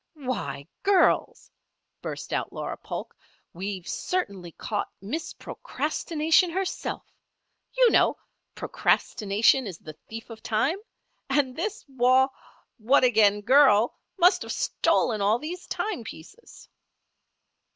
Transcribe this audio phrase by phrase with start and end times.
[0.17, 1.51] "Why, girls!"
[2.01, 3.15] burst out Laura Polk.
[3.53, 7.05] "We've certainly caught Miss Procrastination herself.
[7.77, 8.17] You know,
[8.55, 10.81] 'procrastination is the thief of time,'
[11.29, 12.31] and this Wau
[12.79, 16.67] what again girl must have stolen all these timepieces."